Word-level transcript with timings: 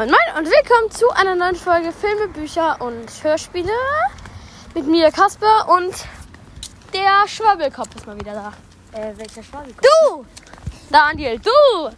Moin 0.00 0.08
Moin 0.08 0.38
und 0.38 0.46
willkommen 0.46 0.90
zu 0.90 1.10
einer 1.10 1.34
neuen 1.34 1.54
Folge 1.54 1.92
Filme, 1.92 2.28
Bücher 2.28 2.80
und 2.80 3.22
Hörspiele. 3.22 3.70
Mit 4.74 4.86
mir 4.86 5.10
Kasper 5.12 5.68
und 5.68 5.92
der 6.94 7.28
Schwabbelkopf 7.28 7.96
ist 7.96 8.06
mal 8.06 8.18
wieder 8.18 8.32
da. 8.32 8.98
Äh, 8.98 9.12
welcher 9.18 9.42
Schwabbelkopf? 9.42 9.82
Du! 9.82 10.24
Daniel, 10.90 11.38
du! 11.38 11.90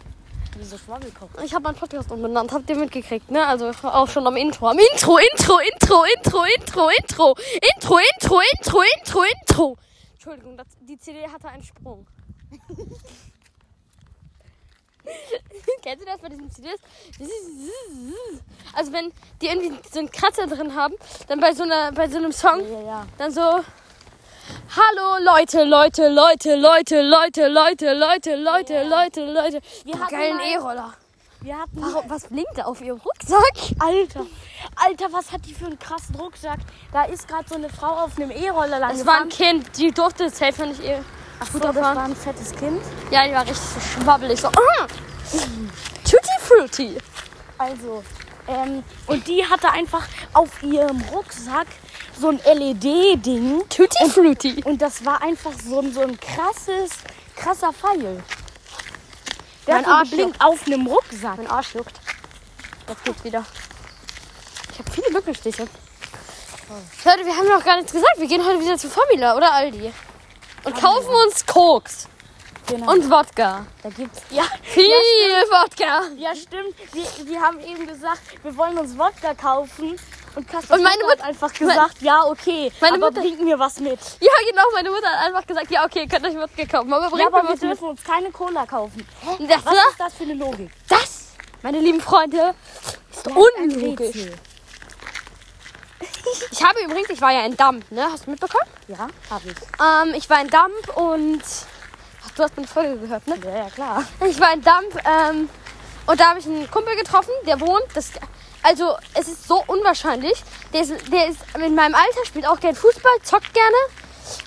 Wieso 0.57 0.77
Schwabbelkopf? 0.77 1.31
Ich 1.45 1.53
habe 1.53 1.63
meinen 1.63 1.77
Podcast 1.77 2.11
umbenannt, 2.11 2.51
habt 2.51 2.69
ihr 2.69 2.75
mitgekriegt, 2.75 3.31
ne? 3.31 3.47
Also 3.47 3.71
auch 3.83 4.09
schon 4.09 4.27
am 4.27 4.35
Intro. 4.35 4.67
Am 4.67 4.79
Intro, 4.79 5.17
Intro, 5.19 5.59
Intro, 5.59 6.03
Intro, 6.17 6.43
Intro, 6.43 6.89
Intro, 6.89 7.35
Intro, 7.73 7.99
Intro, 8.17 8.39
Intro, 8.51 8.81
Intro, 8.81 9.23
Intro. 9.23 9.77
Entschuldigung, 10.11 10.57
das, 10.57 10.67
die 10.81 10.97
CD 10.97 11.25
hatte 11.25 11.47
einen 11.47 11.63
Sprung. 11.63 12.05
Kennst 15.83 16.01
du 16.01 16.05
das 16.05 16.17
bei 16.21 16.29
diesen 16.29 16.49
CDs? 16.49 16.79
Also 18.73 18.93
wenn 18.93 19.11
die 19.41 19.47
irgendwie 19.47 19.73
so 19.91 19.99
einen 19.99 20.09
Kratzer 20.09 20.47
drin 20.47 20.73
haben, 20.75 20.93
dann 21.27 21.39
bei 21.41 21.53
so 21.53 21.63
einer, 21.63 21.91
bei 21.91 22.07
so 22.07 22.17
einem 22.17 22.31
Song, 22.31 22.61
Ja, 22.71 22.81
ja. 22.81 23.05
dann 23.17 23.31
so. 23.31 23.41
Hallo 23.41 25.17
Leute, 25.23 25.63
Leute, 25.65 26.07
Leute, 26.09 26.55
Leute, 26.55 27.01
Leute, 27.01 27.47
Leute, 27.47 27.93
Leute, 27.93 28.35
Leute, 28.35 28.73
Ja. 28.73 28.83
Leute, 28.83 29.25
Leute. 29.25 29.61
Wir 29.83 29.99
hatten 29.99 30.09
geilen 30.15 30.39
E-Roller. 30.39 30.93
Wir 31.41 31.57
hatten. 31.59 31.71
Warum, 31.73 32.09
was 32.09 32.27
blinkt 32.27 32.57
da 32.57 32.63
auf 32.63 32.81
ihrem 32.81 32.99
Rucksack? 32.99 33.75
Alter. 33.79 34.25
Alter, 34.75 35.11
was 35.11 35.31
hat 35.33 35.45
die 35.45 35.53
für 35.53 35.65
einen 35.65 35.77
krassen 35.79 36.15
Rucksack? 36.15 36.59
Da 36.93 37.03
ist 37.03 37.27
gerade 37.27 37.45
so 37.49 37.55
eine 37.55 37.67
Frau 37.69 37.87
auf 38.05 38.17
einem 38.17 38.31
E-Roller 38.31 38.79
lang 38.79 38.91
Das 38.97 39.05
war 39.05 39.21
ein. 39.21 39.29
Kind, 39.29 39.77
die 39.77 39.91
durfte 39.91 40.29
safe 40.29 40.65
nicht 40.65 40.81
ihr 40.81 41.03
Ach 41.41 41.47
so, 41.51 41.59
das 41.59 41.75
fahren. 41.75 41.95
war 41.97 42.03
ein 42.05 42.15
fettes 42.15 42.51
Kind. 42.55 42.81
Ja, 43.11 43.27
die 43.27 43.33
war 43.33 43.41
richtig 43.41 43.57
so 43.57 43.79
schwabbelig. 43.81 44.39
So, 44.39 44.47
ah! 44.47 44.87
Tutti 46.03 46.39
Frutti. 46.39 46.97
Also, 47.57 48.03
ähm, 48.47 48.83
und 49.07 49.27
die 49.27 49.43
hatte 49.45 49.69
einfach 49.71 50.07
auf 50.33 50.61
ihrem 50.61 51.01
Rucksack 51.11 51.67
so 52.19 52.29
ein 52.29 52.39
LED-Ding. 52.45 53.63
Tutti 53.69 54.09
Frutti. 54.09 54.63
Und 54.63 54.81
das 54.81 55.03
war 55.05 55.21
einfach 55.21 55.53
so 55.65 55.79
ein, 55.79 55.93
so 55.93 56.01
ein 56.01 56.19
krasses, 56.19 56.91
krasser 57.35 57.73
Pfeil. 57.73 58.23
Der 59.65 59.75
Mein 59.75 59.85
Arsch 59.85 60.09
geblinkt 60.11 60.41
auf 60.41 60.67
einem 60.67 60.85
Rucksack. 60.85 61.37
Mein 61.37 61.49
Arsch 61.49 61.73
juckt. 61.73 61.99
Jetzt 62.87 63.03
geht's 63.05 63.23
wieder. 63.23 63.45
Ich 64.71 64.79
habe 64.79 64.91
viele 64.91 65.11
Mückenstiche. 65.11 65.67
Leute, 67.05 67.25
wir 67.25 67.35
haben 67.35 67.47
noch 67.47 67.63
gar 67.63 67.77
nichts 67.77 67.91
gesagt. 67.91 68.19
Wir 68.19 68.27
gehen 68.27 68.45
heute 68.45 68.59
wieder 68.59 68.77
zu 68.77 68.89
Formula 68.89 69.35
oder 69.35 69.51
Aldi. 69.53 69.91
Und 70.63 70.75
kaufen 70.79 71.13
uns 71.25 71.45
Koks 71.45 72.07
Genau. 72.67 72.91
und 72.91 73.09
Wodka. 73.11 73.65
da 73.83 73.89
gibt's. 73.89 74.21
Ja, 74.29 74.43
Viel 74.63 74.85
Wodka. 74.85 76.03
ja 76.17 76.33
stimmt. 76.35 76.75
Wir, 76.93 77.05
wir 77.27 77.41
haben 77.41 77.59
eben 77.59 77.85
gesagt, 77.87 78.21
wir 78.41 78.55
wollen 78.57 78.77
uns 78.77 78.97
Wodka 78.97 79.33
kaufen. 79.33 79.97
Und 80.35 80.47
Kasper 80.47 80.73
Und 80.75 80.81
meine 80.83 80.97
Mutter 81.03 81.19
hat 81.19 81.27
einfach 81.29 81.53
gesagt, 81.53 82.01
ja, 82.01 82.23
okay, 82.25 82.71
Meine 82.81 82.95
aber 82.95 83.07
Mutter- 83.11 83.21
bringt 83.21 83.41
mir 83.43 83.59
was 83.59 83.79
mit. 83.79 83.99
Ja, 84.19 84.31
genau. 84.49 84.63
Meine 84.73 84.89
Mutter 84.89 85.07
hat 85.07 85.27
einfach 85.27 85.45
gesagt, 85.45 85.69
ja, 85.69 85.85
okay, 85.85 86.07
könnt 86.07 86.25
euch 86.25 86.35
Wodka 86.35 86.65
kaufen. 86.65 86.91
Aber 86.91 87.07
bringt 87.09 87.21
Ja, 87.21 87.27
aber 87.27 87.43
mir 87.43 87.49
wir 87.49 87.53
was 87.53 87.61
mit. 87.61 87.69
dürfen 87.71 87.87
uns 87.89 88.03
keine 88.03 88.31
Cola 88.31 88.65
kaufen. 88.65 89.05
Hä? 89.21 89.45
Das, 89.47 89.63
Was 89.65 89.73
ist 89.73 89.99
das 89.99 90.13
für 90.15 90.23
eine 90.23 90.33
Logik? 90.33 90.71
das, 90.89 91.27
meine 91.61 91.79
lieben 91.79 92.01
Freunde, 92.01 92.55
ist 93.11 93.27
Ein 93.27 93.33
unlogisch. 93.37 94.07
Rätsel. 94.15 94.33
Ich 96.51 96.63
habe 96.63 96.79
übrigens, 96.83 97.09
ich 97.09 97.21
war 97.21 97.31
ja 97.31 97.45
in 97.45 97.55
Damp, 97.55 97.89
ne? 97.91 98.07
Hast 98.11 98.25
du 98.25 98.31
mitbekommen? 98.31 98.65
Ja, 98.87 99.07
habe 99.29 99.49
ich. 99.49 99.55
Ähm, 99.79 100.13
ich 100.15 100.29
war 100.29 100.41
in 100.41 100.47
Damp 100.49 100.97
und. 100.97 101.41
Ach, 102.25 102.31
du 102.31 102.43
hast 102.43 102.55
meine 102.55 102.67
Folge 102.67 102.97
gehört, 102.97 103.27
ne? 103.27 103.35
Ja, 103.43 103.57
ja, 103.65 103.69
klar. 103.69 104.03
Ich 104.27 104.39
war 104.39 104.53
in 104.53 104.61
Damp 104.61 104.95
ähm, 105.05 105.49
und 106.05 106.19
da 106.19 106.29
habe 106.29 106.39
ich 106.39 106.45
einen 106.45 106.69
Kumpel 106.71 106.95
getroffen, 106.95 107.31
der 107.45 107.59
wohnt. 107.59 107.83
Das, 107.93 108.11
also, 108.61 108.95
es 109.13 109.27
ist 109.27 109.47
so 109.47 109.63
unwahrscheinlich. 109.67 110.41
Der 110.73 110.81
ist, 110.81 111.11
der 111.11 111.27
ist 111.27 111.39
in 111.55 111.75
meinem 111.75 111.95
Alter, 111.95 112.25
spielt 112.25 112.47
auch 112.47 112.59
gern 112.59 112.75
Fußball, 112.75 113.11
zockt 113.23 113.53
gerne. 113.53 113.75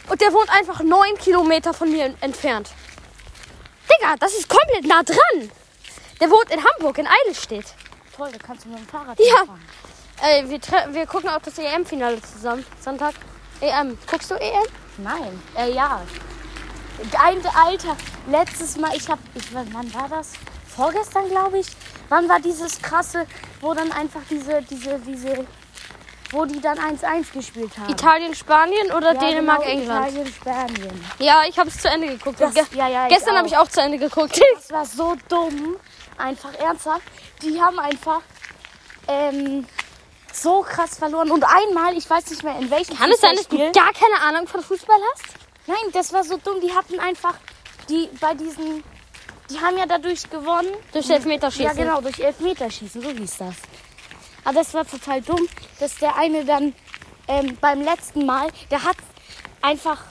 Und 0.08 0.20
der 0.20 0.32
wohnt 0.32 0.50
einfach 0.50 0.80
neun 0.82 1.16
Kilometer 1.18 1.74
von 1.74 1.90
mir 1.90 2.14
entfernt. 2.20 2.70
Digga, 3.88 4.16
das 4.18 4.32
ist 4.34 4.48
komplett 4.48 4.86
nah 4.86 5.02
dran. 5.02 5.50
Der 6.20 6.30
wohnt 6.30 6.50
in 6.50 6.60
Hamburg, 6.64 6.98
in 6.98 7.06
Eidelstedt. 7.06 7.66
Toll, 8.16 8.30
da 8.32 8.38
kannst 8.38 8.64
du 8.64 8.70
mit 8.70 8.78
dem 8.78 8.88
Fahrrad 8.88 9.18
Ja. 9.18 9.38
hinfahren. 9.40 9.62
Äh, 10.22 10.48
wir, 10.48 10.94
wir 10.94 11.06
gucken 11.06 11.28
auch 11.28 11.40
das 11.42 11.58
EM-Finale 11.58 12.20
zusammen. 12.22 12.64
Sonntag. 12.82 13.14
EM. 13.60 13.98
Guckst 14.10 14.30
du 14.30 14.34
EM? 14.34 14.64
Nein, 14.98 15.42
äh, 15.56 15.72
ja. 15.72 16.00
Ein, 17.18 17.42
Alter, 17.54 17.96
letztes 18.28 18.76
Mal, 18.76 18.94
ich 18.96 19.08
hab, 19.08 19.18
ich, 19.34 19.52
wann 19.54 19.92
war 19.94 20.08
das? 20.08 20.32
Vorgestern, 20.74 21.28
glaube 21.28 21.58
ich. 21.58 21.66
Wann 22.08 22.28
war 22.28 22.40
dieses 22.40 22.80
krasse, 22.80 23.26
wo 23.60 23.74
dann 23.74 23.90
einfach 23.92 24.20
diese, 24.30 24.62
diese, 24.62 24.98
diese, 25.00 25.46
wo 26.30 26.44
die 26.44 26.60
dann 26.60 26.78
1-1 26.78 27.32
gespielt 27.32 27.72
haben? 27.78 27.90
Italien, 27.90 28.34
Spanien 28.34 28.92
oder 28.92 29.14
Ja, 29.14 29.20
Dänemark, 29.20 29.60
genau, 29.62 29.72
England? 29.72 30.08
Italien, 30.12 30.32
Spanien. 30.34 31.04
Ja, 31.18 31.42
ich 31.48 31.58
habe 31.58 31.68
es 31.68 31.78
zu 31.80 31.88
Ende 31.88 32.08
geguckt. 32.08 32.40
Das- 32.40 32.54
Ge 32.54 32.64
ja, 32.74 32.88
ja, 32.88 33.08
gestern 33.08 33.36
habe 33.36 33.48
ich 33.48 33.56
auch 33.56 33.68
zu 33.68 33.80
Ende 33.80 33.98
geguckt. 33.98 34.40
Das 34.54 34.70
war 34.70 34.84
so 34.86 35.16
dumm. 35.28 35.76
Einfach 36.18 36.52
ernsthaft. 36.54 37.02
Die 37.42 37.60
haben 37.60 37.78
einfach 37.78 38.20
ähm, 39.08 39.66
so 40.32 40.62
krass 40.62 40.98
verloren. 40.98 41.30
Und 41.30 41.44
einmal, 41.44 41.96
ich 41.96 42.08
weiß 42.08 42.30
nicht 42.30 42.42
mehr 42.42 42.58
in 42.58 42.70
welchem 42.70 42.96
Kann 42.96 43.10
es 43.10 43.20
sein, 43.20 43.36
dass 43.36 43.48
du 43.48 43.56
gar 43.72 43.92
keine 43.92 44.20
Ahnung 44.22 44.48
von 44.48 44.62
Fußball 44.62 44.98
hast? 45.12 45.45
Nein, 45.66 45.92
das 45.92 46.12
war 46.12 46.24
so 46.24 46.36
dumm. 46.36 46.60
Die 46.60 46.72
hatten 46.72 46.98
einfach, 47.00 47.34
die 47.88 48.08
bei 48.20 48.34
diesen, 48.34 48.84
die 49.50 49.60
haben 49.60 49.76
ja 49.78 49.86
dadurch 49.86 50.28
gewonnen. 50.30 50.72
Durch 50.92 51.10
Elfmeterschießen. 51.10 51.64
Ja, 51.64 51.72
genau, 51.72 52.00
durch 52.00 52.18
Elfmeterschießen, 52.18 53.02
so 53.02 53.10
hieß 53.10 53.36
das. 53.38 53.54
Aber 54.44 54.54
das 54.54 54.74
war 54.74 54.86
total 54.86 55.20
dumm, 55.22 55.48
dass 55.80 55.96
der 55.96 56.16
eine 56.16 56.44
dann 56.44 56.72
ähm, 57.28 57.56
beim 57.60 57.82
letzten 57.82 58.24
Mal, 58.26 58.48
der 58.70 58.84
hat 58.84 58.96
einfach 59.60 60.04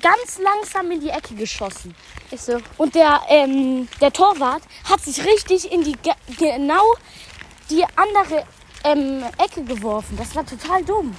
ganz 0.00 0.38
langsam 0.38 0.90
in 0.90 1.00
die 1.00 1.10
Ecke 1.10 1.34
geschossen. 1.34 1.94
Ist 2.30 2.46
so. 2.46 2.58
Und 2.78 2.94
der, 2.94 3.20
ähm, 3.28 3.88
der 4.00 4.12
Torwart 4.12 4.62
hat 4.88 5.00
sich 5.00 5.24
richtig 5.24 5.70
in 5.70 5.84
die 5.84 5.92
ge 5.92 6.12
genau 6.38 6.94
die 7.70 7.84
andere 7.94 8.44
ähm, 8.84 9.22
Ecke 9.38 9.62
geworfen. 9.62 10.16
Das 10.16 10.34
war 10.34 10.44
total 10.44 10.82
dumm. 10.84 11.14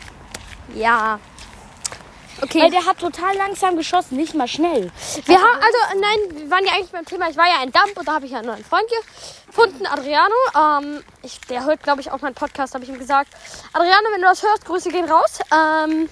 Ja. 0.76 1.20
Okay. 2.42 2.62
Weil 2.62 2.72
der 2.72 2.86
hat 2.86 3.00
total 3.00 3.36
langsam 3.36 3.76
geschossen, 3.76 4.16
nicht 4.18 4.36
mal 4.36 4.48
schnell. 4.48 4.92
wir 5.26 5.38
haben, 5.38 5.56
also 5.56 6.00
nein, 6.00 6.40
wir 6.42 6.52
waren 6.52 6.66
ja 6.66 6.74
eigentlich 6.74 6.92
beim 6.92 7.06
Thema. 7.06 7.30
Ich 7.30 7.38
war 7.38 7.48
ja 7.48 7.64
in 7.64 7.72
Damp 7.72 7.98
und 7.98 8.08
da 8.08 8.14
habe 8.14 8.26
ich 8.26 8.32
ja 8.32 8.40
einen 8.40 8.48
neuen 8.48 8.64
Freund 8.64 8.86
gefunden, 9.48 9.86
Adriano. 9.88 10.36
Ähm, 10.56 11.04
ich, 11.24 11.40
der 11.42 11.66
hört, 11.66 11.82
glaube 11.84 12.02
ich, 12.02 12.12
auch 12.12 12.22
meinen 12.22 12.36
Podcast, 12.36 12.74
habe 12.74 12.84
ich 12.84 12.90
ihm 12.90 13.00
gesagt. 13.00 13.34
Adriano, 13.74 14.08
wenn 14.12 14.22
du 14.22 14.28
das 14.28 14.44
hörst, 14.44 14.66
Grüße 14.66 14.90
gehen 14.90 15.06
raus. 15.06 15.40
Ähm, 15.52 16.10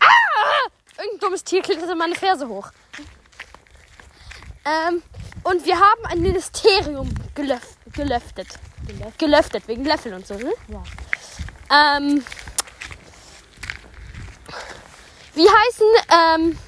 ah! 0.00 0.68
Irgendein 0.98 1.20
dummes 1.20 1.44
Tier 1.44 1.62
klettert 1.62 1.90
in 1.90 1.98
meine 1.98 2.14
Ferse 2.14 2.48
hoch. 2.48 2.68
Ähm, 4.64 5.02
und 5.44 5.64
wir 5.66 5.76
haben 5.76 6.06
ein 6.06 6.20
Ministerium 6.20 7.08
gelöf 7.34 7.76
gelöftet. 7.92 8.48
Gelöftet? 8.86 9.18
Gelöftet, 9.18 9.68
wegen 9.68 9.84
Löffeln 9.84 10.14
und 10.14 10.26
so, 10.26 10.34
ne? 10.34 10.52
Ja. 10.68 11.96
Ähm, 11.96 12.24
wie 15.34 15.48
heißen, 15.48 15.86
ähm, 16.12 16.58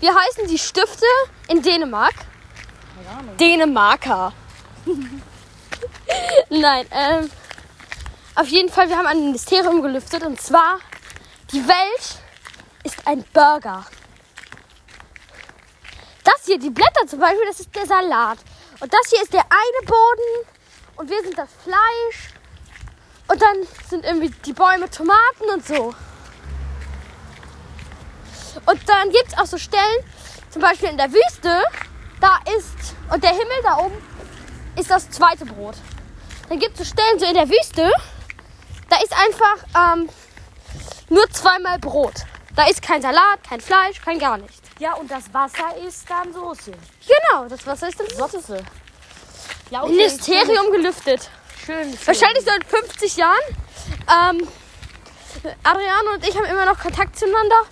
wie 0.00 0.10
heißen 0.10 0.46
die 0.48 0.58
Stifte 0.58 1.06
in 1.48 1.62
Dänemark? 1.62 2.14
Dänemarker. 3.38 4.32
Nein, 6.50 6.86
ähm, 6.90 7.30
auf 8.34 8.46
jeden 8.48 8.70
Fall, 8.70 8.88
wir 8.88 8.96
haben 8.96 9.06
ein 9.06 9.20
Ministerium 9.20 9.82
gelüftet 9.82 10.24
und 10.24 10.40
zwar, 10.40 10.78
die 11.52 11.66
Welt 11.66 12.22
ist 12.84 13.06
ein 13.06 13.24
Burger. 13.32 13.84
Das 16.24 16.44
hier, 16.44 16.58
die 16.58 16.70
Blätter 16.70 17.06
zum 17.06 17.20
Beispiel, 17.20 17.46
das 17.46 17.60
ist 17.60 17.74
der 17.74 17.86
Salat. 17.86 18.38
Und 18.80 18.92
das 18.92 19.10
hier 19.10 19.22
ist 19.22 19.32
der 19.32 19.44
eine 19.50 19.86
Boden 19.86 20.48
und 20.96 21.10
wir 21.10 21.22
sind 21.22 21.36
das 21.36 21.48
Fleisch. 21.64 22.34
Und 23.28 23.40
dann 23.40 23.56
sind 23.88 24.04
irgendwie 24.04 24.30
die 24.44 24.52
Bäume 24.52 24.88
Tomaten 24.90 25.50
und 25.52 25.66
so. 25.66 25.94
Und 28.70 28.88
dann 28.88 29.10
gibt 29.10 29.28
es 29.28 29.38
auch 29.38 29.46
so 29.46 29.58
Stellen, 29.58 30.04
zum 30.50 30.62
Beispiel 30.62 30.90
in 30.90 30.96
der 30.96 31.10
Wüste, 31.10 31.62
da 32.20 32.38
ist, 32.56 32.94
und 33.12 33.22
der 33.24 33.30
Himmel 33.30 33.62
da 33.64 33.78
oben 33.78 33.96
ist 34.78 34.88
das 34.90 35.10
zweite 35.10 35.44
Brot. 35.44 35.74
Dann 36.48 36.60
gibt 36.60 36.78
es 36.78 36.78
so 36.78 36.84
Stellen 36.94 37.18
so 37.18 37.26
in 37.26 37.34
der 37.34 37.48
Wüste, 37.48 37.90
da 38.88 38.96
ist 38.98 39.12
einfach 39.12 39.94
ähm, 39.94 40.08
nur 41.08 41.28
zweimal 41.30 41.80
Brot. 41.80 42.14
Da 42.54 42.66
ist 42.68 42.80
kein 42.82 43.02
Salat, 43.02 43.42
kein 43.48 43.60
Fleisch, 43.60 44.00
kein 44.02 44.20
gar 44.20 44.38
nichts. 44.38 44.60
Ja, 44.78 44.94
und 44.94 45.10
das 45.10 45.32
Wasser 45.34 45.76
ist 45.86 46.08
dann 46.08 46.32
Soße. 46.32 46.72
Genau, 46.72 47.48
das 47.48 47.66
Wasser 47.66 47.88
ist 47.88 47.98
dann 47.98 48.08
Soße. 48.08 48.62
Ja, 49.70 49.84
Ministerium 49.84 50.70
gelüftet. 50.70 51.28
Schön. 51.64 51.90
schön. 51.90 52.06
Wahrscheinlich 52.06 52.44
so 52.44 52.52
in 52.52 52.62
50 52.62 53.16
Jahren. 53.16 53.40
Ähm, 54.08 54.48
Adriano 55.62 56.14
und 56.14 56.26
ich 56.26 56.36
haben 56.36 56.46
immer 56.46 56.66
noch 56.66 56.78
Kontakt 56.78 57.18
zueinander. 57.18 57.64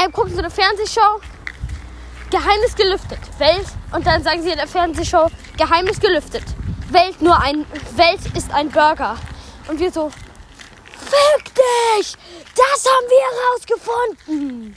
Äh, 0.00 0.10
gucken 0.10 0.32
so 0.32 0.38
eine 0.38 0.50
Fernsehshow. 0.50 1.20
Geheimnis 2.30 2.74
gelüftet. 2.74 3.18
Welt. 3.38 3.66
Und 3.92 4.06
dann 4.06 4.22
sagen 4.22 4.42
sie 4.42 4.50
in 4.50 4.56
der 4.56 4.66
Fernsehshow, 4.66 5.28
Geheimnis 5.58 6.00
gelüftet. 6.00 6.44
Welt 6.90 7.20
nur 7.20 7.38
ein 7.38 7.66
Welt 7.96 8.20
ist 8.36 8.50
ein 8.52 8.70
Burger. 8.70 9.16
Und 9.68 9.78
wir 9.78 9.92
so, 9.92 10.10
fick 10.10 11.54
dich! 11.54 12.16
Das 12.56 12.84
haben 12.86 13.06
wir 13.08 13.22
herausgefunden! 13.30 14.76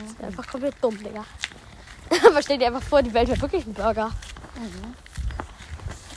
Das 0.00 0.10
ist 0.10 0.24
einfach 0.24 0.46
komplett 0.50 0.74
dumm, 0.82 0.98
Digga. 0.98 1.24
Aber 2.26 2.42
stell 2.42 2.58
dir 2.58 2.66
einfach 2.68 2.82
vor, 2.82 3.02
die 3.02 3.12
Welt 3.14 3.28
wäre 3.28 3.40
wirklich 3.40 3.66
ein 3.66 3.74
Burger. 3.74 4.10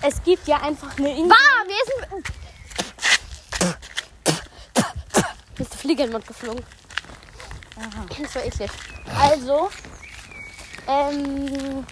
Es 0.02 0.24
gibt 0.24 0.48
ja 0.48 0.58
einfach 0.62 0.98
eine 0.98 1.12
Insel. 1.12 1.30
Bah, 1.30 1.66
mir 1.68 1.76
ist 1.84 1.92
ein... 2.12 2.24
Mir 5.58 5.66
ist 5.66 5.72
eine 5.72 5.82
Fliege 5.82 6.04
in 6.04 6.10
den 6.10 6.14
Mund 6.14 6.28
geflogen. 6.28 6.64
Das 8.22 8.36
war 8.36 8.44
eklig. 8.46 8.70
Also, 9.18 9.70
ähm. 10.88 11.86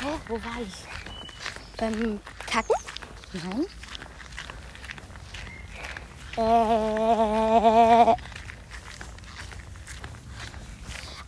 Hä, 0.00 0.08
wo 0.28 0.34
war 0.34 0.60
ich? 0.62 0.74
Beim 1.78 2.20
Kacken? 2.50 2.74
Nein. 3.32 3.66
Äh, 6.36 8.14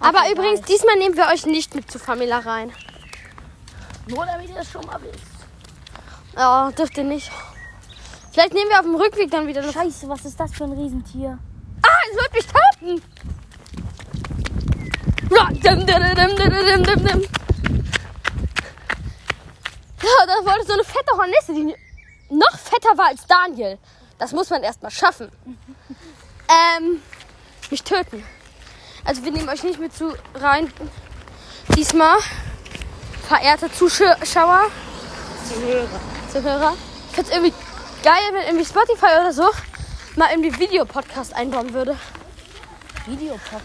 Aber 0.00 0.18
Okay, 0.20 0.32
übrigens, 0.32 0.60
geil. 0.60 0.68
diesmal 0.68 0.96
nehmen 0.96 1.16
wir 1.16 1.26
euch 1.28 1.46
nicht 1.46 1.74
mit 1.74 1.90
zu 1.90 1.98
Famila 1.98 2.38
rein. 2.40 2.72
nur 4.06 4.24
damit 4.26 4.48
ihr 4.48 4.54
das 4.56 4.70
schon 4.70 4.84
mal 4.86 5.00
wisst. 5.02 5.24
Ja, 6.36 6.70
dürft 6.72 6.96
ihr 6.98 7.04
nicht. 7.04 7.30
Vielleicht 8.32 8.54
nehmen 8.54 8.70
wir 8.70 8.76
auf 8.78 8.84
dem 8.84 8.94
Rückweg 8.94 9.30
dann 9.30 9.46
wieder. 9.46 9.62
Scheiße, 9.72 10.08
was 10.08 10.24
ist 10.24 10.38
das 10.38 10.52
für 10.52 10.64
ein 10.64 10.72
Riesentier? 10.72 11.38
Ah, 11.82 11.88
es 12.10 12.16
wird 12.16 12.32
mich 12.32 12.46
töten! 12.46 12.67
Dim. 12.80 13.02
Ja, 20.02 20.26
da 20.26 20.44
wollte 20.44 20.66
so 20.66 20.72
eine 20.72 20.84
fette 20.84 21.12
Hornisse, 21.16 21.54
die 21.54 21.74
noch 22.30 22.58
fetter 22.58 22.96
war 22.96 23.06
als 23.08 23.26
Daniel. 23.26 23.78
Das 24.18 24.32
muss 24.32 24.50
man 24.50 24.62
erst 24.62 24.82
mal 24.82 24.90
schaffen. 24.90 25.30
Ähm, 26.48 27.02
mich 27.70 27.82
töten. 27.82 28.24
Also 29.04 29.24
wir 29.24 29.32
nehmen 29.32 29.48
euch 29.48 29.62
nicht 29.62 29.78
mit 29.78 29.94
zu 29.94 30.14
rein. 30.34 30.72
Diesmal, 31.76 32.18
verehrte 33.26 33.70
Zuschauer, 33.72 34.16
Zuhörer. 35.48 35.88
Zuhörer. 36.32 36.76
Ich 37.10 37.14
find's 37.14 37.30
irgendwie 37.30 37.54
geil, 38.02 38.22
wenn 38.32 38.42
irgendwie 38.42 38.66
Spotify 38.66 39.20
oder 39.20 39.32
so 39.32 39.50
mal 40.16 40.30
irgendwie 40.30 40.58
Videopodcast 40.58 41.34
einbauen 41.34 41.72
würde. 41.72 41.96
Videopodcast. 43.08 43.64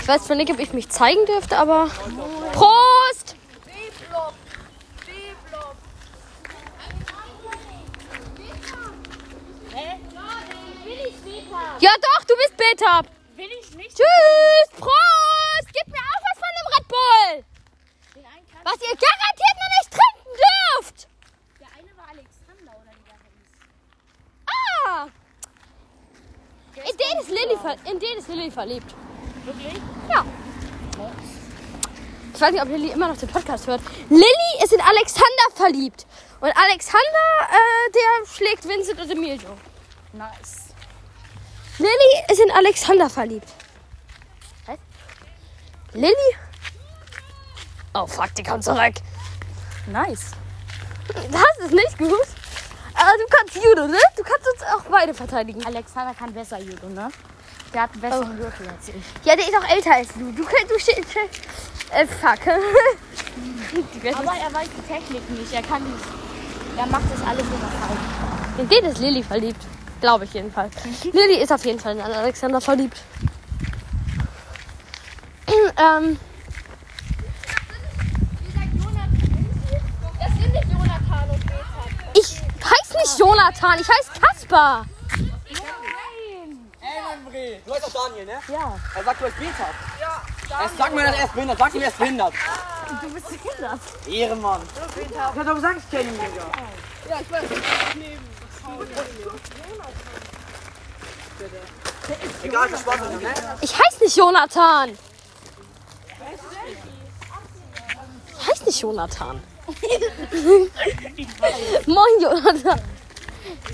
Ich 0.00 0.08
weiß 0.08 0.24
zwar 0.24 0.36
nicht, 0.36 0.50
ob 0.50 0.58
ich 0.58 0.72
mich 0.72 0.88
zeigen 0.88 1.24
dürfte, 1.26 1.58
aber. 1.58 1.88
Prost! 2.52 3.36
Ja 11.80 11.90
doch, 12.02 12.24
du 12.24 12.34
bist 12.36 12.56
Beta. 12.56 13.02
Will 13.36 13.50
ich 13.60 13.74
nicht? 13.76 13.90
Tschüss, 13.90 14.70
Prost! 14.72 15.68
Gib 15.72 15.86
mir 15.88 16.00
auch 16.00 16.22
was 16.26 16.38
von 16.38 16.52
dem 16.58 16.66
Red 16.74 16.88
Bull! 16.88 17.44
Was 18.64 18.74
ihr 18.82 18.96
garantiert 18.96 19.56
noch 19.60 19.72
nicht 19.78 19.90
trinken 19.92 20.32
dürft! 20.42 21.08
Der 21.60 21.68
eine 21.78 21.96
war 21.96 22.08
Alexander 22.10 22.72
oder 22.82 22.92
wie 22.96 23.04
der 23.06 23.18
hieß. 23.22 23.46
Ah! 24.86 25.06
In 26.78 26.96
den 26.96 27.20
ist 27.20 27.28
Lilly, 27.28 27.56
ver 27.60 27.76
in 27.90 27.98
den 27.98 28.18
ist 28.18 28.28
Lilly 28.28 28.50
verliebt. 28.50 28.94
Wirklich? 29.44 29.80
Ja. 30.08 30.24
Ich 32.34 32.40
weiß 32.40 32.52
nicht, 32.52 32.62
ob 32.62 32.68
Lilly 32.68 32.90
immer 32.90 33.08
noch 33.08 33.16
den 33.16 33.28
Podcast 33.28 33.66
hört. 33.66 33.80
Lilly 34.08 34.62
ist 34.62 34.72
in 34.72 34.80
Alexander 34.80 35.46
verliebt. 35.54 36.06
Und 36.40 36.52
Alexander, 36.56 37.26
äh, 37.50 37.92
der 37.92 38.26
schlägt 38.32 38.68
Vincent 38.68 39.00
und 39.00 39.10
Emilio. 39.10 39.56
Nice. 40.12 40.68
Lilly 41.78 42.24
ist 42.30 42.40
in 42.40 42.50
Alexander 42.52 43.10
verliebt. 43.10 43.48
Was? 44.66 44.78
Lilly? 45.94 46.36
Oh 47.94 48.06
fuck, 48.06 48.34
die 48.36 48.42
kommt 48.42 48.62
zurück. 48.62 48.94
Nice. 49.88 50.32
Das 51.32 51.64
ist 51.64 51.72
nicht 51.72 51.98
gut. 51.98 52.37
Aber 53.00 53.12
du 53.16 53.24
kannst 53.30 53.54
Judo, 53.64 53.86
ne? 53.86 53.98
Du 54.16 54.22
kannst 54.24 54.46
uns 54.52 54.62
auch 54.74 54.82
beide 54.90 55.14
verteidigen. 55.14 55.64
Alexander 55.64 56.14
kann 56.14 56.32
besser 56.32 56.58
Judo, 56.58 56.88
ne? 56.88 57.10
Der 57.72 57.82
hat 57.82 57.92
einen 57.92 58.00
besseren 58.00 58.36
Gürtel 58.36 58.66
als 58.68 58.88
ich. 58.88 58.94
Ja, 59.24 59.36
der 59.36 59.46
ist 59.46 59.56
auch 59.56 59.68
älter 59.70 59.92
als 59.94 60.08
du. 60.14 60.32
Du, 60.32 60.44
kannst- 60.44 60.70
du 60.70 60.78
stehst. 60.80 61.16
Äh, 61.90 62.06
fuck. 62.06 62.40
Aber 64.18 64.32
er 64.36 64.52
weiß 64.52 64.68
die 64.76 64.92
Technik 64.92 65.30
nicht. 65.30 65.52
Er 65.52 65.62
kann 65.62 65.82
nicht. 65.84 66.04
Er 66.76 66.86
macht 66.86 67.04
das 67.12 67.20
alles 67.26 67.42
immer 67.42 67.70
falsch. 67.86 68.58
In 68.58 68.68
den 68.68 68.84
ist 68.86 68.98
Lilly 68.98 69.22
verliebt. 69.22 69.62
Glaube 70.00 70.24
ich 70.24 70.32
jedenfalls. 70.32 70.72
Lilly 71.12 71.40
ist 71.42 71.52
auf 71.52 71.64
jeden 71.64 71.78
Fall 71.78 71.94
in 71.94 72.00
Alexander 72.00 72.60
verliebt. 72.60 73.00
ähm. 75.76 76.18
Ich 82.14 82.40
heiße 82.64 82.97
nicht 83.08 83.18
Jonathan, 83.18 83.80
ich 83.80 83.88
heiße 83.88 84.10
Kaspar. 84.20 84.84
Ey, 86.80 87.60
du 87.64 87.74
heißt 87.74 87.86
doch 87.86 87.92
Daniel, 88.08 88.26
ne? 88.26 88.40
Ja. 88.48 88.76
Er 88.94 89.04
sagt, 89.04 89.20
du 89.20 89.24
bist 89.24 89.38
behindert. 89.38 89.74
Ja, 90.00 90.22
Daniel. 90.48 90.70
Sag 90.76 90.94
mir, 90.94 91.04
dass 91.04 91.16
er 91.16 91.24
ist 91.24 91.34
behindert. 91.34 91.58
Sag 91.58 91.74
ihm, 91.74 91.82
er 91.82 91.88
ist 91.88 91.98
behindert. 91.98 92.32
Du 93.02 93.10
bist 93.10 93.28
behindert. 93.28 93.80
Ehrenmann. 94.06 94.62
Ich 95.10 95.18
hab 95.18 95.34
doch 95.34 95.54
gesagt, 95.54 95.78
ich 95.78 95.90
kenne 95.90 96.10
ihn 96.10 96.14
wieder. 96.14 96.46
Ja, 97.08 97.20
ich 97.20 97.30
weiß. 97.30 97.42
Egal, 102.42 102.68
das 102.70 102.80
Spaß 102.80 103.00
mit 103.00 103.10
ihm, 103.12 103.20
ne? 103.20 103.34
Ich 103.60 103.78
heiße 103.78 104.02
nicht 104.02 104.16
Jonathan. 104.16 104.98
Ich 108.40 108.48
heiße 108.48 108.64
nicht 108.64 108.80
Jonathan. 108.80 109.42
Moin, 111.86 112.20
Jonathan. 112.20 112.80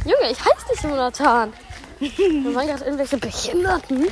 Junge, 0.04 0.30
ich 0.30 0.38
heiße 0.38 0.68
nicht 0.70 0.82
Jonathan. 0.82 1.52
Oh 2.00 2.50
mein 2.50 2.68
Gott, 2.68 2.80
irgendwelche 2.82 3.16
Behinderten. 3.16 4.08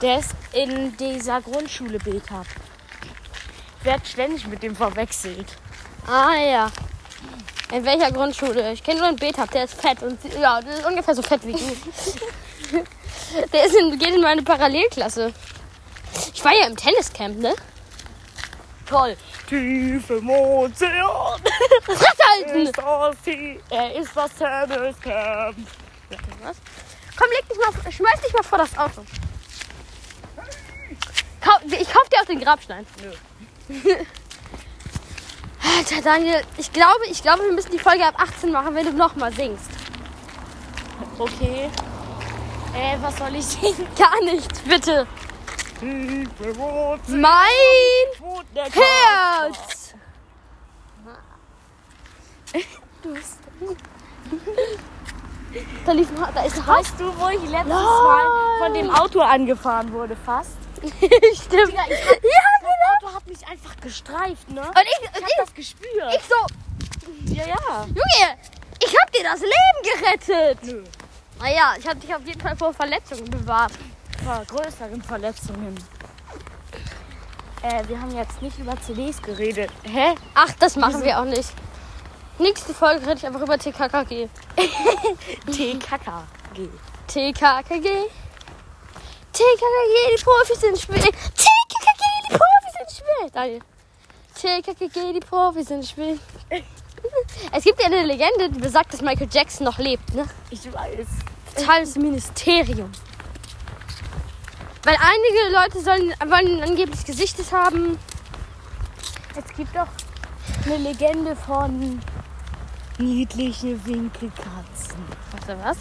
Der 0.00 0.18
ist 0.18 0.34
in 0.52 0.96
dieser 0.96 1.40
Grundschule 1.40 1.98
Beta. 1.98 2.42
Wird 3.82 4.06
ständig 4.06 4.46
mit 4.46 4.62
dem 4.62 4.74
verwechselt. 4.74 5.46
Ah 6.06 6.34
ja. 6.34 6.70
In 7.72 7.84
welcher 7.84 8.10
Grundschule? 8.10 8.72
Ich 8.72 8.82
kenne 8.82 8.98
nur 8.98 9.08
einen 9.08 9.16
Beta, 9.16 9.46
der 9.46 9.64
ist 9.64 9.80
fett 9.80 10.02
und 10.02 10.18
ja, 10.40 10.60
der 10.60 10.74
ist 10.74 10.84
ungefähr 10.84 11.14
so 11.14 11.22
fett 11.22 11.46
wie 11.46 11.52
du. 11.52 11.58
der 13.52 13.66
ist 13.66 13.74
in, 13.74 13.98
geht 13.98 14.14
in 14.14 14.20
meine 14.20 14.42
Parallelklasse. 14.42 15.32
Ich 16.34 16.44
war 16.44 16.52
ja 16.52 16.66
im 16.66 16.76
Tenniscamp, 16.76 17.38
ne? 17.38 17.54
Toll. 18.86 19.16
Tiefe 19.52 20.14
Ozean. 20.14 21.42
Fresse 21.82 22.06
halten! 22.30 22.66
Ist 22.66 22.78
das 22.78 23.16
die, 23.26 23.60
er 23.68 23.94
ist 23.96 24.16
das 24.16 24.34
Tenniscamp. 24.34 25.56
Was? 26.42 26.56
Komm, 27.16 27.28
leg 27.28 27.46
dich 27.50 27.58
mal, 27.58 27.92
schmeiß 27.92 28.22
dich 28.22 28.32
mal 28.32 28.42
vor 28.42 28.56
das 28.56 28.78
Auto. 28.78 29.04
Kau, 31.42 31.52
ich 31.66 31.92
kauf 31.92 32.08
dir 32.08 32.20
auch 32.22 32.24
den 32.24 32.40
Grabstein. 32.40 32.86
Nö. 33.02 33.12
Alter, 35.76 36.00
Daniel, 36.02 36.42
ich 36.56 36.72
glaube, 36.72 37.04
ich 37.10 37.20
glaube, 37.20 37.42
wir 37.42 37.52
müssen 37.52 37.72
die 37.72 37.78
Folge 37.78 38.06
ab 38.06 38.14
18 38.16 38.50
machen, 38.50 38.74
wenn 38.74 38.86
du 38.86 38.92
nochmal 38.92 39.34
singst. 39.34 39.68
Okay. 41.18 41.68
Äh, 42.74 42.96
was 43.02 43.18
soll 43.18 43.36
ich 43.36 43.44
singen? 43.44 43.86
Gar 43.98 44.24
nichts, 44.24 44.60
bitte. 44.60 45.06
Mein 47.08 47.50
Herz. 48.54 49.94
Da 55.84 55.92
lief 55.92 56.08
da 56.34 56.42
ist. 56.44 56.66
Weißt 56.66 56.94
du, 56.98 57.04
wo 57.18 57.28
ich 57.28 57.42
letztes 57.50 57.66
Mal 57.66 58.58
von 58.58 58.74
dem 58.74 58.90
Auto 58.90 59.20
angefahren 59.20 59.92
wurde, 59.92 60.16
fast? 60.16 60.52
Stimmt. 60.82 61.68
Digga, 61.72 61.82
ich 61.88 61.98
ja, 61.98 62.42
genau. 62.60 62.92
Das 63.00 63.04
Auto 63.04 63.14
hat 63.16 63.26
mich 63.26 63.46
einfach 63.46 63.76
gestreift, 63.80 64.50
ne? 64.50 64.60
Und 64.62 64.82
ich, 64.84 65.00
Ich 65.02 65.08
hab 65.08 65.28
ich, 65.28 65.36
das 65.38 65.54
gespürt. 65.54 66.14
ich 66.16 66.22
so, 66.22 67.34
ja, 67.34 67.46
ja. 67.46 67.84
Junge, 67.86 68.38
ich 68.80 68.96
hab 69.00 69.12
dir 69.12 69.24
das 69.24 69.40
Leben 69.40 70.26
gerettet. 70.28 70.58
Nö. 70.62 70.84
Naja, 71.40 71.74
ich 71.78 71.86
hab 71.86 72.00
dich 72.00 72.14
auf 72.14 72.24
jeden 72.24 72.40
Fall 72.40 72.56
vor 72.56 72.72
Verletzungen 72.72 73.28
bewahrt. 73.30 73.72
Vor 74.24 74.44
größeren 74.46 75.02
Verletzungen. 75.02 75.76
Äh, 77.62 77.86
wir 77.88 78.00
haben 78.00 78.16
jetzt 78.16 78.40
nicht 78.42 78.58
über 78.58 78.80
CDs 78.80 79.20
geredet. 79.22 79.70
Hä? 79.84 80.14
Ach, 80.34 80.52
das 80.58 80.76
machen 80.76 81.02
wir 81.04 81.18
auch 81.18 81.24
nicht. 81.24 81.52
Nächste 82.38 82.74
Folge 82.74 83.06
rede 83.06 83.18
ich 83.18 83.26
einfach 83.26 83.40
über 83.40 83.58
TKKG. 83.58 84.28
TKKG. 85.46 86.68
TKKG. 87.06 87.88
TKKG, 89.32 90.16
die 90.16 90.22
Profis 90.22 90.60
sind 90.60 90.78
schwer. 90.78 90.96
TKKG, 90.96 92.04
die 92.28 92.36
Profis 92.36 92.72
sind 92.78 92.90
schwer. 92.98 93.30
Daniel. 93.32 93.60
TKKG, 94.34 95.12
die 95.12 95.20
Profis 95.20 95.68
sind 95.68 95.86
Spiel. 95.86 96.18
Es 97.50 97.64
gibt 97.64 97.80
ja 97.80 97.86
eine 97.86 98.04
Legende, 98.04 98.48
die 98.48 98.60
besagt, 98.60 98.92
dass 98.92 99.02
Michael 99.02 99.28
Jackson 99.30 99.64
noch 99.64 99.78
lebt, 99.78 100.14
ne? 100.14 100.24
Ich 100.50 100.72
weiß. 100.72 101.08
Totales 101.56 101.96
Ministerium. 101.96 102.92
Weil 104.84 104.96
einige 104.96 105.52
Leute 105.52 105.80
sollen, 105.80 106.12
wollen 106.28 106.60
angeblich 106.62 107.04
gesichtet 107.04 107.52
haben. 107.52 107.98
Es 109.36 109.44
gibt 109.56 109.76
doch 109.76 109.86
eine 110.66 110.76
Legende 110.78 111.36
von 111.36 112.00
niedliche 112.98 113.84
Winkelkatzen 113.86 114.98
Weißt 115.32 115.48
du 115.48 115.64
was? 115.64 115.78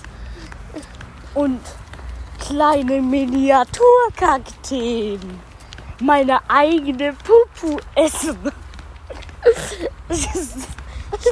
und 1.34 1.60
kleine 2.40 3.02
Miniaturkakteen. 3.02 5.40
Meine 6.00 6.40
eigene 6.50 7.14
Pupu 7.14 7.78
essen. 7.96 8.52
Ich 10.10 10.28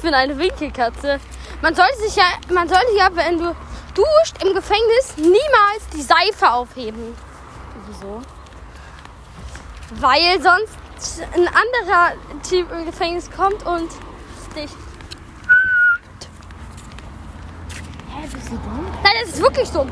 bin 0.01 0.13
eine 0.13 0.37
Winkelkatze. 0.37 1.19
Man 1.61 1.75
sollte 1.75 1.97
sich 1.99 2.15
ja, 2.15 2.23
man 2.53 2.69
sollte 2.69 2.95
ja, 2.95 3.09
wenn 3.13 3.39
du 3.39 3.53
duscht 3.93 4.41
im 4.43 4.53
Gefängnis, 4.53 5.17
niemals 5.17 5.89
die 5.93 6.01
Seife 6.01 6.49
aufheben. 6.51 7.13
Wieso? 7.99 8.21
Weil 9.99 10.41
sonst 10.41 11.21
ein 11.33 11.47
anderer 11.47 12.13
Typ 12.47 12.71
im 12.71 12.85
Gefängnis 12.85 13.29
kommt 13.31 13.65
und 13.65 13.89
dich. 14.55 14.71
Hä, 18.09 18.27
bist 18.31 18.47
du 18.47 18.51
dumm? 18.51 18.87
Nein, 19.03 19.13
das 19.21 19.33
ist 19.33 19.41
wirklich 19.41 19.67
so. 19.67 19.87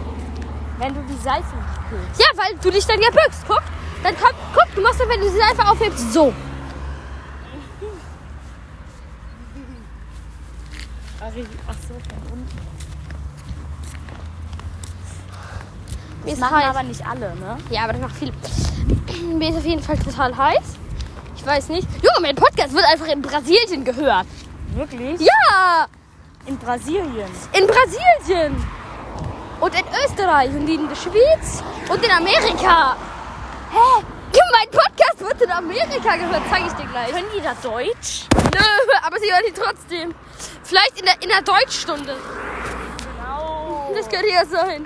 Wenn 0.77 0.93
du 0.93 1.01
die 1.01 1.17
Seife 1.17 1.55
kühlst. 1.89 2.21
Ja, 2.21 2.27
weil 2.35 2.55
du 2.61 2.69
dich 2.69 2.85
dann 2.85 3.01
ja 3.01 3.09
bückst. 3.09 3.43
Guck. 3.47 3.63
Dann 4.03 4.15
kommt, 4.15 4.35
guck, 4.53 4.75
du 4.75 4.81
machst 4.81 4.99
dann, 4.99 5.09
wenn 5.09 5.19
du 5.19 5.29
die 5.29 5.37
Seife 5.37 5.67
aufhebst, 5.67 6.13
so. 6.13 6.33
Ach 11.19 11.73
so, 11.87 11.93
von 11.93 12.31
unten. 12.31 12.67
Mir 16.27 16.33
ist 16.33 16.39
machen 16.39 16.57
heiß. 16.57 16.65
aber 16.65 16.83
nicht 16.83 17.05
alle, 17.07 17.35
ne? 17.35 17.57
Ja, 17.69 17.83
aber 17.83 17.93
das 17.93 18.01
macht 18.01 18.15
viel. 18.15 18.31
Mir 19.37 19.49
ist 19.49 19.57
auf 19.57 19.65
jeden 19.65 19.81
Fall 19.81 19.97
total 19.97 20.35
heiß. 20.35 20.75
Ich 21.35 21.45
weiß 21.45 21.69
nicht. 21.69 21.87
Junge, 22.03 22.19
mein 22.21 22.35
Podcast 22.35 22.73
wird 22.73 22.83
einfach 22.85 23.07
in 23.07 23.21
Brasilien 23.21 23.83
gehört. 23.85 24.25
Wirklich? 24.75 25.21
Ja, 25.21 25.87
In 26.45 26.57
Brasilien. 26.57 27.29
in 27.53 27.65
Brasilien. 27.67 28.63
Und 29.59 29.73
in 29.73 29.85
Österreich 30.05 30.49
und 30.49 30.67
in 30.69 30.87
der 30.87 30.95
Schweiz 30.95 31.63
und 31.89 32.03
in 32.05 32.11
Amerika. 32.11 32.95
Hä? 33.71 34.03
Mein 34.59 34.69
Podcast 34.71 35.19
wird 35.19 35.41
in 35.41 35.51
Amerika 35.51 36.15
gehört, 36.15 36.41
zeige 36.49 36.67
ich 36.67 36.73
dir 36.73 36.85
gleich. 36.87 37.11
Können 37.11 37.27
die 37.35 37.41
da 37.41 37.53
Deutsch? 37.61 38.25
Nö, 38.33 38.93
aber 39.05 39.17
sie 39.19 39.31
hören 39.31 39.45
ihn 39.47 39.53
trotzdem. 39.53 40.15
Vielleicht 40.63 40.99
in 40.99 41.05
der, 41.05 41.13
in 41.21 41.29
der 41.29 41.41
Deutschstunde. 41.41 42.15
Genau. 43.17 43.91
Das 43.95 44.09
könnte 44.09 44.29
ja 44.29 44.45
sein. 44.45 44.85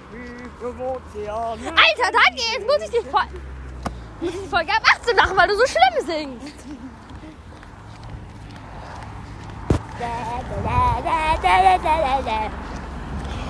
Alter, 1.70 2.12
danke, 2.12 2.44
jetzt 2.54 2.68
muss 2.68 2.78
ich 2.84 2.92
die 2.92 3.10
Folge. 3.10 3.42
Muss 4.20 4.34
ich 4.34 4.42
die 4.42 4.48
Folge 4.48 4.72
ab 4.72 4.84
18 5.00 5.16
machen, 5.16 5.36
weil 5.38 5.48
du 5.48 5.56
so 5.56 5.66
schlimm 5.66 6.06
singst. 6.06 6.56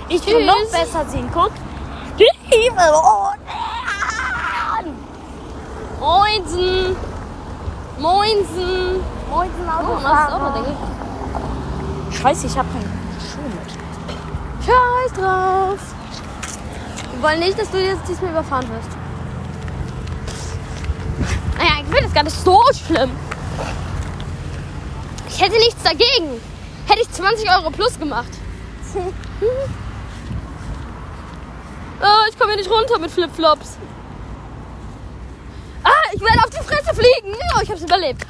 Ich 0.10 0.26
kann 0.26 0.46
noch 0.46 0.72
besser 0.72 1.06
singen. 1.06 1.30
Guck. 1.34 1.52
Liebe 2.18 2.82
Moinsen. 6.00 6.96
Moinsen. 8.00 9.04
Moinsen 9.30 9.70
Oh, 9.70 10.54
denke 10.54 10.72
ich. 12.10 12.20
Scheiße, 12.20 12.48
ich 12.48 12.58
hab 12.58 12.66
keinen 12.72 12.92
Schuh 13.20 13.42
mit. 13.48 13.72
Scheiß 14.66 15.14
drauf. 15.20 15.91
Wir 17.22 17.30
wollen 17.30 17.40
nicht, 17.42 17.60
dass 17.60 17.70
du 17.70 17.78
jetzt 17.80 18.08
diesmal 18.10 18.32
überfahren 18.32 18.68
wirst. 18.70 18.90
Naja, 21.56 21.74
ich 21.78 21.86
finde 21.86 22.02
das 22.02 22.14
gar 22.16 22.24
nicht 22.24 22.36
so 22.36 22.60
schlimm. 22.88 23.12
Ich 25.30 25.40
hätte 25.40 25.56
nichts 25.60 25.84
dagegen. 25.84 26.42
Hätte 26.88 27.02
ich 27.04 27.12
20 27.12 27.48
Euro 27.56 27.70
plus 27.70 28.00
gemacht. 28.00 28.32
Ah, 32.02 32.24
ich 32.32 32.40
komme 32.40 32.54
hier 32.54 32.62
nicht 32.64 32.72
runter 32.72 32.98
mit 32.98 33.12
Flipflops. 33.12 33.78
Ah, 35.84 35.90
ich 36.14 36.22
werde 36.22 36.40
auf 36.40 36.50
die 36.50 36.64
Fresse 36.66 36.96
fliegen. 36.96 37.38
Oh, 37.56 37.60
ich 37.62 37.70
hab's 37.70 37.84
überlebt. 37.84 38.26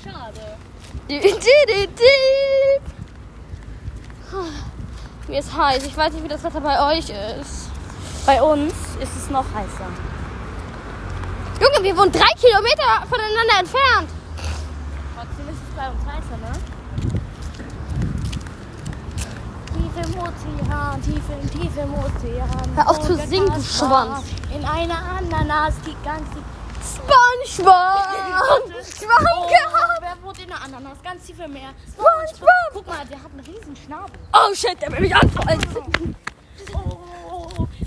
Schade. 0.00 0.58
Di- 1.10 1.18
di- 1.18 1.32
di- 1.32 1.88
di. 1.88 2.14
Mir 5.26 5.40
ist 5.40 5.56
heiß. 5.56 5.82
Ich 5.84 5.96
weiß 5.96 6.12
nicht, 6.12 6.22
wie 6.22 6.28
das 6.28 6.44
Wetter 6.44 6.60
bei 6.60 6.96
euch 6.96 7.10
ist. 7.10 7.72
Bei 8.24 8.40
uns 8.40 8.72
ist 9.00 9.16
es 9.16 9.30
noch 9.30 9.44
heißer. 9.52 9.88
Junge, 11.60 11.82
wir 11.82 11.96
wohnen 11.96 12.12
drei 12.12 12.32
Kilometer 12.40 13.04
voneinander 13.08 13.58
entfernt. 13.58 14.08
Trotzdem 15.16 15.48
ist 15.48 15.58
es 15.68 15.76
bei 15.76 15.88
uns 15.90 16.06
heißer, 16.06 16.36
ne? 16.38 16.52
Tief 19.74 20.06
im 20.06 20.18
Ozean, 20.20 21.02
tief 21.02 21.22
im, 21.30 21.50
tief 21.50 21.76
im 21.76 21.94
Ozean. 21.94 22.76
Hör 22.76 22.90
auf 22.90 23.00
zu 23.00 23.16
singen, 23.16 23.52
du. 23.52 23.60
Schwanz. 23.60 24.24
In 24.54 24.64
einer 24.64 24.98
Ananas, 25.18 25.74
die 25.84 25.96
ganze... 26.04 26.38
SpongeBob! 26.82 27.72
Oh, 28.44 28.58
SpongeBob! 28.84 30.00
wer 30.00 30.22
wohnt 30.22 30.38
in 30.40 30.48
der 30.48 30.62
Ananas? 30.62 30.98
Ganz 31.02 31.24
tief 31.26 31.40
im 31.40 31.52
Meer. 31.52 31.70
SpongeBob! 31.92 32.48
Guck 32.72 32.86
mal, 32.86 33.04
der 33.06 33.18
hat 33.18 33.30
einen 33.32 33.40
riesen 33.40 33.76
Schnabel. 33.76 34.14
Oh 34.32 34.54
shit, 34.54 34.80
der 34.80 34.92
will 34.92 35.00
mich 35.00 35.14
anfallen. 35.14 35.60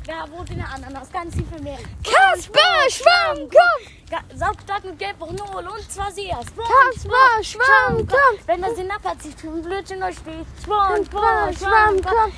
Oh, 0.07 0.11
wer 0.11 0.31
wohnt 0.37 0.49
in 0.51 0.57
der 0.57 0.69
Ananas? 0.69 1.11
Ganz 1.11 1.33
tief 1.35 1.47
im 1.57 1.63
Meer. 1.63 1.79
Kasper, 2.03 2.59
Schwammkopf! 2.89 3.89
Ga- 4.09 4.23
Saugtag 4.35 4.83
mit 4.83 4.99
Gelbronol 4.99 5.67
und 5.67 5.91
zwar 5.91 6.11
sehr. 6.11 6.35
Kasper, 6.35 7.43
Schwammkopf! 7.43 8.39
Wenn 8.45 8.61
das 8.61 8.73
in 8.77 8.87
Nackert 8.87 9.21
sich 9.21 9.35
zum 9.37 9.61
Blödsinn 9.63 10.03
euch 10.03 10.15
steht. 10.17 10.45
Kasper, 10.67 11.51
Schwammkopf! 11.57 12.33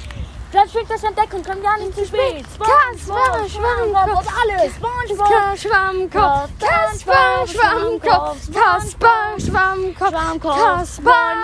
Dann 0.54 0.70
schickt 0.70 0.90
das 0.90 1.04
entdecken, 1.04 1.44
kommt 1.44 1.62
gar 1.62 1.78
nicht 1.78 1.94
zu 1.94 2.06
spät. 2.06 2.46
Kasper, 2.58 3.50
Schwammkopf! 3.50 4.12
und 4.12 4.28
alles. 4.42 4.74
Kasper, 5.18 5.58
Schwammkopf! 5.58 6.50
Kasper, 6.60 7.48
Schwammkopf! 7.48 8.38
Kasper, 8.54 9.36
Schwammkopf! 9.46 10.00
Schwammkopf. 10.00 10.56
Kasper, 10.58 11.36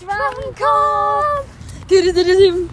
Schwammkopf! 0.00 1.46
Dü-dü-dü-dü-dü. 1.90 2.68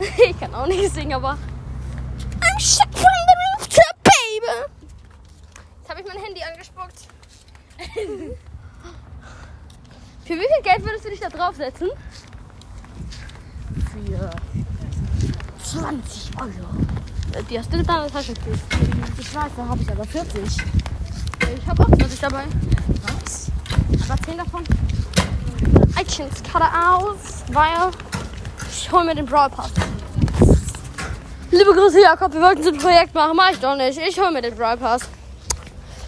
Ich 0.30 0.38
kann 0.40 0.54
auch 0.54 0.66
nicht 0.66 0.92
singen, 0.92 1.12
aber. 1.14 1.36
I'm 2.40 2.58
shot 2.58 2.88
from 2.92 3.02
the 3.02 3.34
rooftop, 3.58 3.96
baby! 4.02 4.64
Jetzt 5.80 5.90
habe 5.90 6.00
ich 6.00 6.06
mein 6.06 6.22
Handy 6.22 6.42
angespuckt. 6.42 7.06
Für 10.24 10.34
wie 10.34 10.38
viel 10.38 10.62
Geld 10.62 10.84
würdest 10.84 11.04
du 11.04 11.10
dich 11.10 11.20
da 11.20 11.28
draufsetzen? 11.28 11.90
Für 13.92 14.30
20 15.62 16.30
Euro. 16.40 16.50
Die 17.48 17.58
hast 17.58 17.72
du 17.72 17.78
in 17.78 17.86
deiner 17.86 18.08
Tasche. 18.08 18.32
Ich 19.18 19.34
weiß, 19.34 19.52
da 19.56 19.66
habe 19.66 19.82
ich 19.82 19.90
aber 19.90 20.04
40. 20.04 20.42
Ich 21.56 21.66
habe 21.66 21.82
auch 21.82 21.88
20 21.88 22.20
dabei. 22.20 22.44
Was? 23.02 23.50
Aber 24.08 24.22
10 24.22 24.36
davon. 24.38 24.64
iTunes 26.00 26.42
Cutter 26.42 26.70
aus, 26.96 27.44
weil 27.52 27.90
ich 28.68 28.90
hol 28.90 29.04
mir 29.04 29.14
den 29.14 29.26
Brawl 29.26 29.50
Pass. 29.50 29.70
Liebe 31.50 31.72
Grüße, 31.72 32.00
Jakob, 32.00 32.32
wir 32.32 32.40
wollten 32.40 32.62
so 32.62 32.70
ein 32.70 32.78
Projekt 32.78 33.14
machen. 33.14 33.36
Mach 33.36 33.50
ich 33.50 33.60
doch 33.60 33.76
nicht. 33.76 33.98
Ich 33.98 34.18
hol 34.20 34.30
mir 34.30 34.42
den 34.42 34.54
Brawl 34.54 34.76
Pass. 34.76 35.02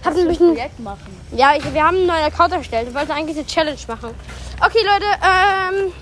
Hab 0.04 0.16
ein, 0.16 0.36
Projekt 0.36 0.80
machen. 0.80 1.20
ja, 1.30 1.54
ich, 1.56 1.72
wir 1.72 1.82
haben 1.84 1.96
einen 1.96 2.06
neuen 2.06 2.24
Account 2.24 2.52
erstellt. 2.52 2.88
Wir 2.88 2.94
wollten 2.94 3.12
eigentlich 3.12 3.36
eine 3.36 3.46
Challenge 3.46 3.78
machen. 3.86 4.14
Okay, 4.60 4.78
Leute, 4.84 5.06
ähm, 5.22 5.92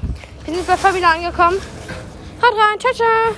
wir 0.44 0.54
sind 0.54 0.66
bei 0.66 0.76
Familie 0.76 1.08
angekommen. 1.08 1.58
Haut 2.42 2.54
rein, 2.54 2.80
ciao, 2.80 2.94
ciao. 2.94 3.34